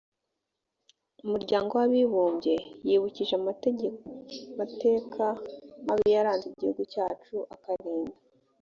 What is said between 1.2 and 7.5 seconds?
muryango w abibumbye yibukije amateka mabi yaranze igihugu cyacu